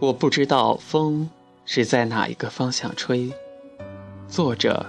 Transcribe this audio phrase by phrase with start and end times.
[0.00, 1.28] 我不知道风
[1.64, 3.32] 是在哪一个方向吹。
[4.28, 4.86] 作者：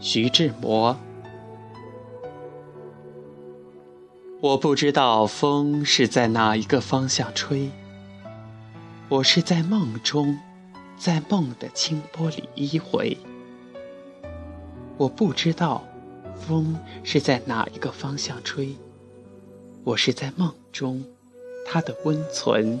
[0.00, 0.96] 徐志摩。
[4.40, 7.70] 我不知道风是在哪一个方向吹。
[9.08, 10.36] 我是在梦中，
[10.98, 13.16] 在梦的清波里依回。
[14.96, 15.84] 我不知道
[16.34, 18.74] 风是在哪一个方向吹。
[19.84, 21.04] 我是在梦中，
[21.64, 22.80] 它的温存。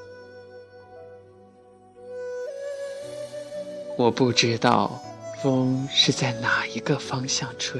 [4.01, 4.99] 我不知道
[5.43, 7.79] 风是在哪一个方向吹。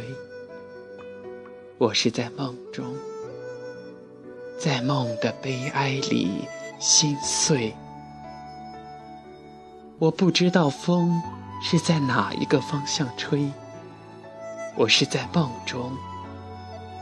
[1.79, 2.93] 我是在梦中，
[4.59, 6.47] 在梦的悲哀里
[6.77, 7.73] 心碎。
[9.97, 11.19] 我不知道风
[11.63, 13.49] 是在哪一个方向吹。
[14.75, 15.91] 我是在梦中，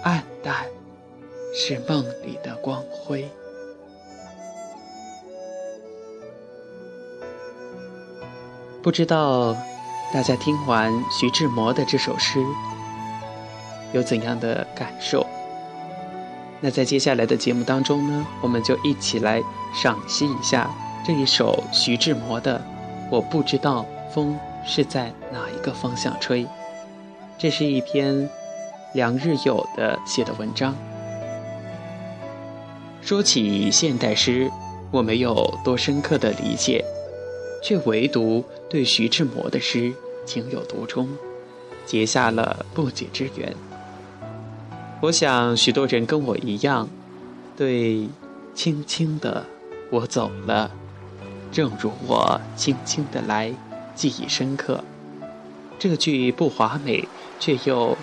[0.03, 0.65] 暗淡
[1.53, 3.29] 是梦里的光辉。
[8.81, 9.53] 不知道
[10.13, 12.41] 大家听完徐志摩的这首诗
[13.91, 15.25] 有怎样的感受？
[16.61, 20.69] 那在接下来的节目当中呢，我们就一起来赏析一下
[21.05, 22.57] 这一首徐志摩的
[23.11, 26.45] 《我不知道风是在哪一个方向吹》。
[27.37, 28.29] 这是一篇
[28.93, 30.73] 梁日友的写的文章。
[33.01, 34.49] 说起现代诗，
[34.89, 36.85] 我没有多深刻的理解。
[37.61, 39.91] 却唯独对徐志摩的诗
[40.25, 41.09] 情有独钟，
[41.85, 43.55] 结下了不解之缘。
[45.01, 46.87] 我想许多人跟我一样，
[47.57, 48.07] 对
[48.53, 49.43] “轻轻的
[49.89, 50.69] 我走了，
[51.51, 53.51] 正如我轻轻的来”
[53.95, 54.83] 记忆深刻。
[55.79, 57.07] 这句不华美
[57.39, 57.97] 却又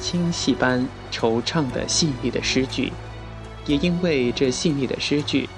[0.00, 2.92] 清细般惆怅的细腻的诗句，
[3.66, 5.48] 也因为这细腻的诗句，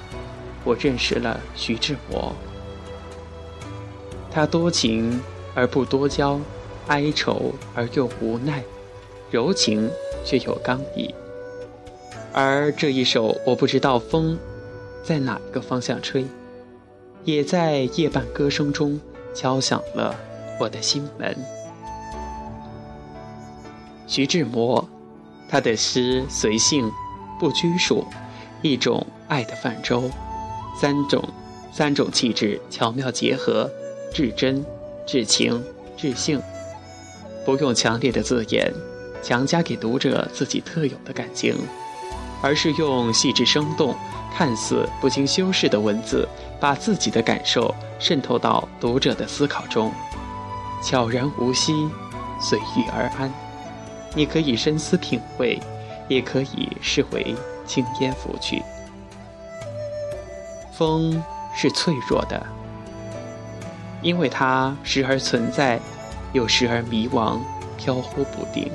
[0.63, 2.33] 我认识了徐志摩。
[4.35, 5.21] 他多情
[5.55, 6.41] 而不多娇，
[6.87, 8.63] 哀愁而又无奈，
[9.31, 9.91] 柔情
[10.25, 11.15] 却又刚毅。
[12.33, 14.39] 而这一首，我不知道风
[15.05, 16.25] 在哪一个方向吹，
[17.25, 18.99] 也在夜半歌声中
[19.35, 20.17] 敲响了
[20.59, 21.37] 我的心门。
[24.07, 24.89] 徐志摩，
[25.47, 26.91] 他的诗随性，
[27.39, 28.07] 不拘束，
[28.63, 30.11] 一种爱的泛舟，
[30.81, 31.23] 三种
[31.71, 33.71] 三种气质巧妙结合。
[34.13, 34.65] 至真、
[35.07, 35.63] 至情、
[35.97, 36.41] 至性，
[37.45, 38.73] 不用强烈的字眼
[39.23, 41.57] 强加给读者自己特有的感情，
[42.43, 43.95] 而是用细致生动、
[44.35, 46.29] 看似不经修饰的文字，
[46.61, 49.93] 把自己的感受渗透到读者的思考中，
[50.83, 51.73] 悄然无息，
[52.41, 53.33] 随遇而安。
[54.15, 55.59] 你可以深思品味，
[56.09, 57.35] 也可以视为
[57.67, 58.63] 轻烟拂去。
[60.73, 61.23] 风
[61.55, 62.45] 是脆弱的。
[64.03, 65.81] 因为它时而存在，
[66.33, 67.39] 又时而迷惘、
[67.79, 68.71] 飘忽不定，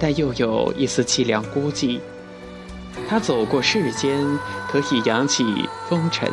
[0.00, 2.00] 但又有一丝凄凉孤寂。
[3.08, 4.18] 它走过世间，
[4.70, 6.30] 可以扬起风尘，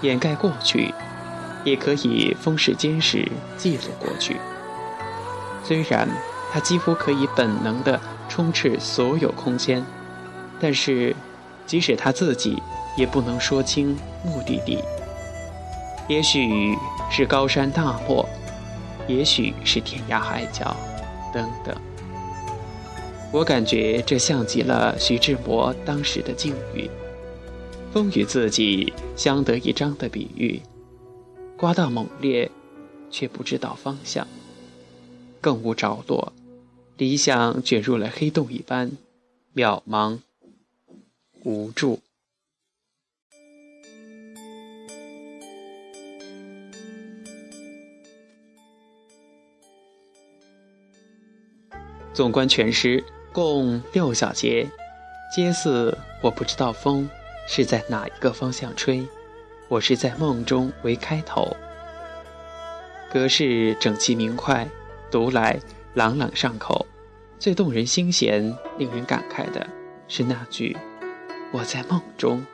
[0.00, 0.92] 掩盖过去；
[1.64, 4.36] 也可以风势坚实，记录过去。
[5.64, 6.08] 虽然
[6.50, 9.84] 它几乎可以本能地充斥所有空间，
[10.60, 11.14] 但是，
[11.66, 12.62] 即使它自己
[12.96, 13.94] 也不能说清
[14.24, 14.82] 目的地。
[16.08, 16.74] 也许
[17.10, 18.26] 是高山大漠，
[19.06, 20.74] 也许是天涯海角，
[21.34, 21.76] 等等。
[23.30, 26.88] 我感觉这像极了徐志摩当时的境遇，
[27.92, 30.62] 风与自己相得益彰的比喻，
[31.58, 32.50] 刮到猛烈，
[33.10, 34.26] 却不知道方向，
[35.42, 36.32] 更无着落，
[36.96, 38.92] 理想卷入了黑洞一般，
[39.54, 40.20] 渺茫
[41.44, 42.00] 无助。
[52.18, 54.68] 纵观全诗，共六小节，
[55.32, 57.08] 皆似我不知道风
[57.46, 59.06] 是在哪一个方向吹，
[59.68, 61.56] 我是在梦中为开头。
[63.12, 64.68] 格式整齐明快，
[65.12, 65.60] 读来
[65.94, 66.84] 朗朗上口。
[67.38, 69.64] 最动人心弦、令人感慨的
[70.08, 70.76] 是那句
[71.54, 72.44] “我在梦中”。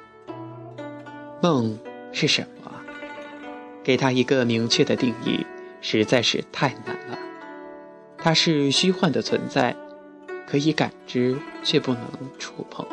[1.40, 1.78] 梦
[2.12, 2.70] 是什么？
[3.82, 5.46] 给它一个明确的定义
[5.80, 7.18] 实在是太难了。
[8.24, 9.76] 它是虚幻的存在，
[10.46, 12.02] 可以感知却不能
[12.38, 12.86] 触碰；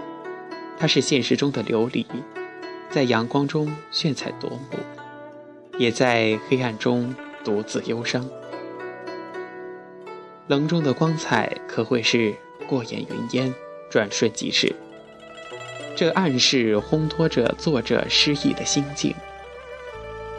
[0.78, 2.06] 它是现实中的琉璃，
[2.90, 4.78] 在阳光中炫彩夺目，
[5.78, 8.30] 也在黑暗中独自忧伤。
[10.48, 12.36] 棱中的光彩可会是
[12.68, 13.54] 过眼云烟，
[13.90, 14.76] 转瞬即逝。
[15.96, 19.16] 这暗示烘托着作者诗意的心境，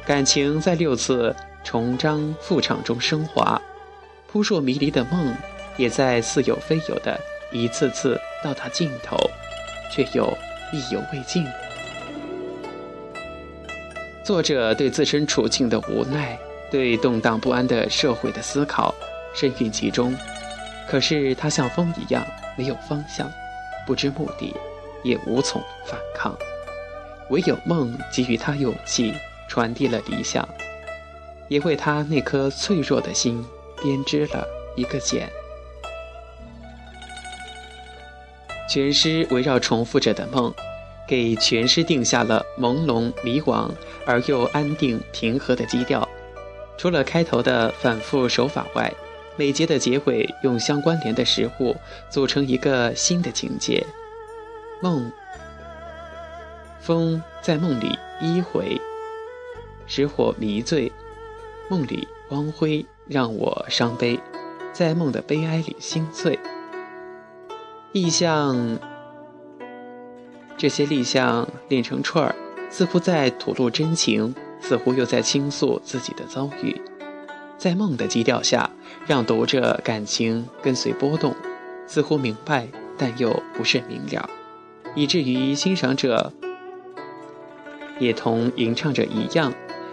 [0.06, 1.34] 感情在六次
[1.64, 3.58] 重章复场中升华，
[4.32, 5.36] 扑朔迷离的梦
[5.76, 7.20] 也在似有非有的
[7.52, 9.14] 一次次到达尽头，
[9.90, 10.26] 却又
[10.72, 11.46] 意犹未尽。
[14.24, 16.38] 作者对自身处境的无奈，
[16.70, 18.94] 对动荡不安的社会的思考，
[19.34, 20.16] 深蕴其中。
[20.88, 22.24] 可是他像风一样，
[22.56, 23.30] 没有方向，
[23.86, 24.54] 不知目的。
[25.04, 26.34] 也无从反抗，
[27.28, 29.12] 唯有梦给予他勇气，
[29.48, 30.48] 传递了理想，
[31.48, 33.44] 也为他那颗脆弱的心
[33.82, 34.46] 编织了
[34.76, 35.28] 一个茧。
[38.70, 40.54] 全诗围绕重复着的梦，
[41.06, 43.70] 给全诗定下了朦胧迷惘
[44.06, 46.08] 而又安定平和的基调。
[46.78, 48.90] 除了开头的反复手法外，
[49.36, 51.76] 每节的结尾用相关联的实物
[52.08, 53.84] 组成一个新的情节。
[54.80, 55.12] 梦，
[56.80, 58.80] 风在梦里依回，
[59.86, 60.90] 使火迷醉；
[61.68, 64.18] 梦里光辉让我伤悲，
[64.72, 66.38] 在梦的悲哀里心碎。
[67.92, 68.78] 意象，
[70.56, 72.34] 这些立象连成串儿，
[72.70, 76.80] 似乎在吐露真情，似乎又在倾诉自己的遭遇。
[77.58, 78.70] 在梦的基调下，
[79.06, 81.34] 让读者感情跟随波动，
[81.86, 84.30] 似乎明白，但又不甚明了。
[84.94, 86.32] 以至于欣赏者
[87.98, 89.52] 也同吟唱者一样，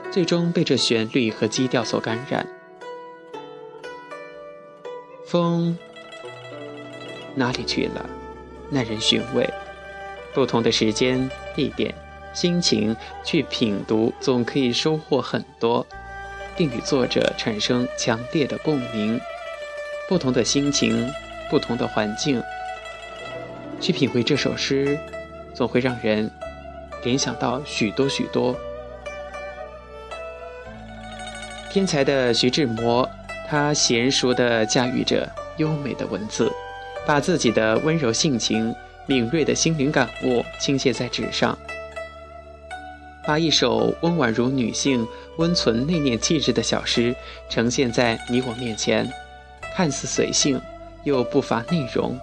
[0.10, 2.48] 最终被这旋律和基调所感染。
[5.30, 5.78] 风
[7.36, 8.04] 哪里去了？
[8.72, 9.48] 耐人寻味。
[10.34, 11.94] 不同的时间、地点、
[12.34, 15.86] 心情去品读，总可以收获很多，
[16.58, 19.22] 并与作者产生强烈的共鸣。
[20.08, 21.08] 不同的心情，
[21.52, 22.42] 不同的环境。
[23.80, 24.98] 去品味这首诗，
[25.54, 26.32] 总会让人
[27.04, 28.56] 联想到许多许多。
[31.72, 33.08] 天才的徐志摩，
[33.50, 36.52] 他娴熟地驾驭着优美的文字，
[37.04, 38.74] 把自己的温柔性情、
[39.08, 41.58] 敏锐的心灵感悟倾泻在纸上，
[43.26, 45.08] 把一首温婉如女性、
[45.38, 47.16] 温存内敛气质的小诗
[47.50, 49.12] 呈现在你我面前，
[49.76, 50.62] 看似随性，
[51.04, 52.20] 又不乏内容，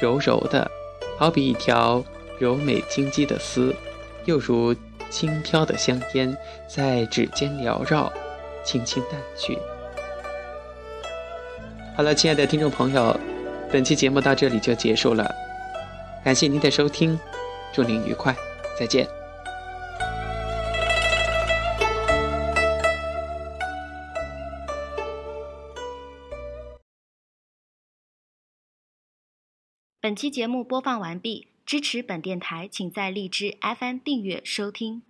[0.00, 0.66] 柔柔的。
[1.18, 2.02] 好比一条
[2.38, 3.74] 柔美晶肌的丝，
[4.24, 4.74] 又如
[5.10, 6.34] 轻飘的香烟
[6.66, 8.10] 在指尖缭绕，
[8.64, 9.58] 轻轻淡去。
[11.94, 13.18] 好了，亲爱的听众朋友，
[13.70, 15.30] 本期节目到这里就结束了，
[16.24, 17.18] 感谢您的收听，
[17.72, 18.34] 祝您愉快，
[18.78, 19.06] 再见。
[30.00, 35.02] 本期节目播放完毕，支持本电台，请在荔枝 FM 订阅收听。